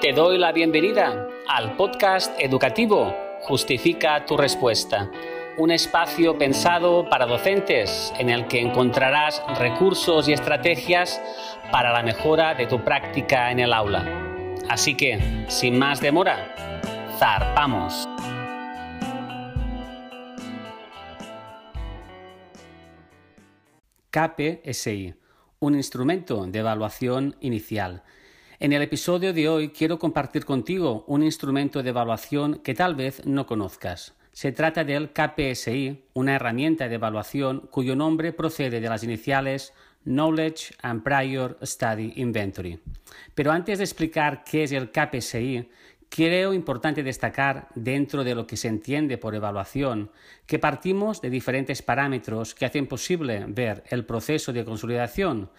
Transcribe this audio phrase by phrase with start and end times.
[0.00, 5.10] Te doy la bienvenida al podcast educativo Justifica tu respuesta,
[5.56, 11.20] un espacio pensado para docentes en el que encontrarás recursos y estrategias
[11.72, 14.04] para la mejora de tu práctica en el aula.
[14.68, 16.54] Así que, sin más demora,
[17.18, 18.08] zarpamos.
[24.10, 25.14] KPSI,
[25.58, 28.04] un instrumento de evaluación inicial
[28.60, 33.24] en el episodio de hoy quiero compartir contigo un instrumento de evaluación que tal vez
[33.24, 34.14] no conozcas.
[34.32, 39.72] Se trata del KPSI, una herramienta de evaluación cuyo nombre procede de las iniciales
[40.04, 42.80] Knowledge and Prior Study Inventory.
[43.34, 45.68] Pero antes de explicar qué es el KPSI,
[46.08, 50.10] creo importante destacar, dentro de lo que se entiende por evaluación,
[50.46, 55.50] que partimos de diferentes parámetros que hacen posible ver el proceso de consolidación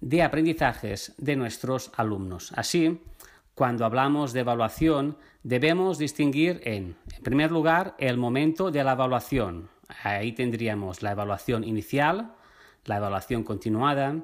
[0.00, 2.52] de aprendizajes de nuestros alumnos.
[2.56, 3.00] Así,
[3.54, 9.68] cuando hablamos de evaluación, debemos distinguir en, en primer lugar, el momento de la evaluación.
[10.02, 12.32] Ahí tendríamos la evaluación inicial,
[12.84, 14.16] la evaluación continuada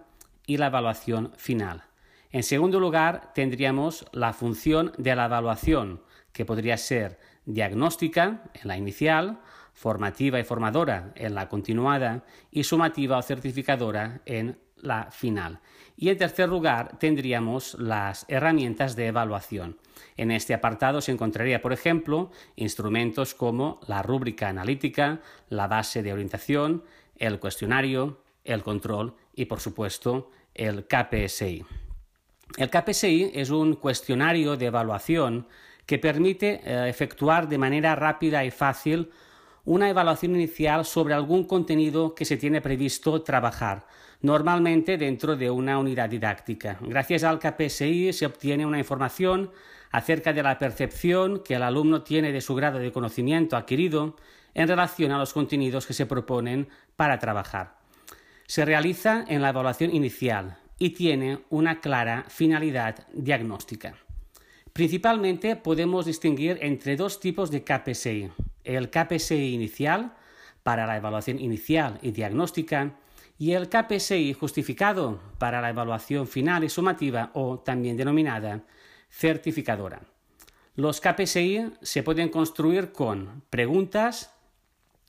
[0.46, 1.84] y la evaluación final.
[2.32, 6.00] En segundo lugar, tendríamos la función de la evaluación,
[6.32, 9.40] que podría ser diagnóstica en la inicial,
[9.74, 15.61] formativa y formadora en la continuada y sumativa o certificadora en la final.
[15.97, 19.78] Y en tercer lugar, tendríamos las herramientas de evaluación.
[20.17, 26.12] En este apartado se encontraría, por ejemplo, instrumentos como la rúbrica analítica, la base de
[26.12, 26.84] orientación,
[27.17, 31.64] el cuestionario, el control y, por supuesto, el KPSI.
[32.56, 35.47] El KPSI es un cuestionario de evaluación
[35.86, 39.11] que permite eh, efectuar de manera rápida y fácil
[39.70, 43.86] una evaluación inicial sobre algún contenido que se tiene previsto trabajar,
[44.20, 46.77] normalmente dentro de una unidad didáctica.
[46.80, 49.52] Gracias al KPSI se obtiene una información
[49.92, 54.16] acerca de la percepción que el alumno tiene de su grado de conocimiento adquirido
[54.54, 57.77] en relación a los contenidos que se proponen para trabajar.
[58.48, 63.95] Se realiza en la evaluación inicial y tiene una clara finalidad diagnóstica.
[64.72, 68.30] Principalmente podemos distinguir entre dos tipos de KPSI.
[68.64, 70.12] El KPSI inicial,
[70.62, 72.94] para la evaluación inicial y diagnóstica,
[73.38, 78.60] y el KPSI justificado para la evaluación final y sumativa o también denominada
[79.10, 80.02] certificadora.
[80.76, 84.32] Los KPSI se pueden construir con preguntas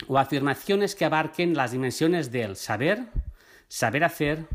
[0.07, 3.07] o afirmaciones que abarquen las dimensiones del saber,
[3.68, 4.47] saber hacer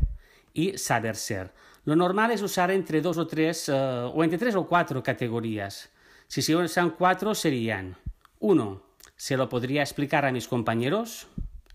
[0.53, 1.51] y saber ser.
[1.85, 5.89] Lo normal es usar entre dos o tres, eh, o entre tres o cuatro categorías.
[6.27, 7.95] Si se usan cuatro serían
[8.39, 8.83] uno,
[9.17, 11.27] ¿Se lo podría explicar a mis compañeros?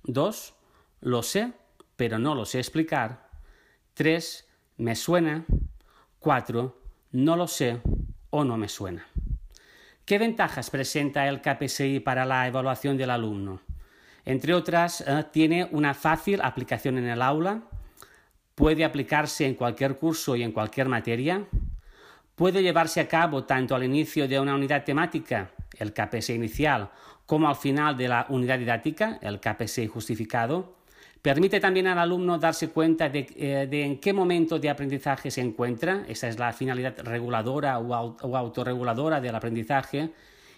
[0.05, 0.55] Dos,
[1.01, 1.53] Lo sé
[1.97, 3.29] pero no lo sé explicar.
[3.95, 4.49] 3.
[4.79, 5.45] Me suena.
[6.19, 6.81] 4.
[7.13, 7.81] No lo sé
[8.31, 9.07] o no me suena.
[10.05, 13.61] ¿Qué ventajas presenta el KPSI para la evaluación del alumno?
[14.25, 17.63] Entre otras, eh, tiene una fácil aplicación en el aula,
[18.55, 21.45] puede aplicarse en cualquier curso y en cualquier materia,
[22.35, 26.91] puede llevarse a cabo tanto al inicio de una unidad temática, el KPSI inicial,
[27.27, 30.83] como al final de la unidad didáctica, el KPSI justificado,
[31.23, 36.05] Permite también al alumno darse cuenta eh, de, en qué momento de aprendizaje se encuentra,
[36.09, 40.11] esa es la finalidad reguladora o, o autorreguladora del aprendizaje.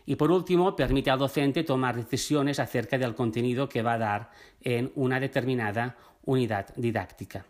[0.06, 4.31] Y por último, permite al docente tomar decisiones acerca del contenido que va a dar
[4.62, 7.44] en una determinada unidad didáctica.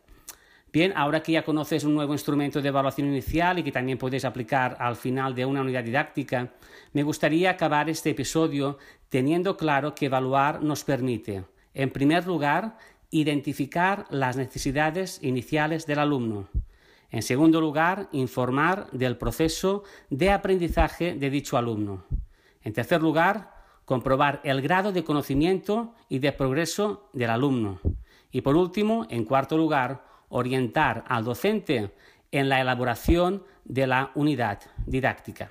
[0.74, 4.24] Bien, ahora que ya conoces un nuevo instrumento de evaluación inicial y que también puedes
[4.24, 6.50] aplicar al final de una unidad didáctica,
[6.92, 12.76] me gustaría acabar este episodio teniendo claro que evaluar nos permite, en primer lugar,
[13.12, 16.48] identificar las necesidades iniciales del alumno.
[17.08, 22.04] En segundo lugar, informar del proceso de aprendizaje de dicho alumno.
[22.62, 23.54] En tercer lugar,
[23.84, 27.78] comprobar el grado de conocimiento y de progreso del alumno.
[28.32, 31.90] Y por último, en cuarto lugar, orientar al docente
[32.32, 35.50] en la elaboración de la unidad didáctica.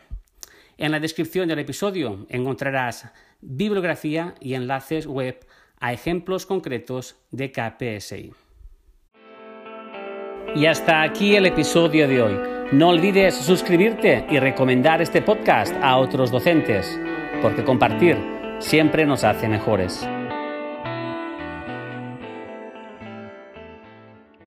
[0.77, 3.07] En la descripción del episodio encontrarás
[3.39, 5.39] bibliografía y enlaces web
[5.79, 8.33] a ejemplos concretos de KPSI.
[10.55, 12.39] Y hasta aquí el episodio de hoy.
[12.73, 16.99] No olvides suscribirte y recomendar este podcast a otros docentes,
[17.41, 18.17] porque compartir
[18.59, 20.05] siempre nos hace mejores.